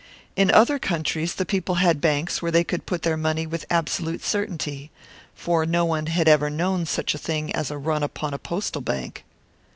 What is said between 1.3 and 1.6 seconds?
the